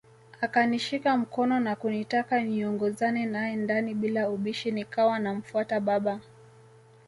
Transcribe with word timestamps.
Akanishika 0.41 1.17
mkono 1.17 1.59
na 1.59 1.75
kunitaka 1.75 2.43
niongozane 2.43 3.25
nae 3.25 3.55
ndani 3.55 3.93
bila 3.93 4.29
ubishi 4.29 4.71
nikawa 4.71 5.19
namfuata 5.19 5.79
baba 5.79 6.19